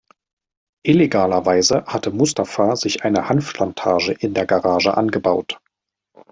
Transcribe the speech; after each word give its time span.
Illegalerweise 0.81 1.85
hatte 1.85 2.09
Mustafa 2.09 2.75
sich 2.75 3.03
eine 3.03 3.29
Hanfplantage 3.29 4.11
in 4.13 4.33
der 4.33 4.47
Garage 4.47 4.97
angebaut. 4.97 5.59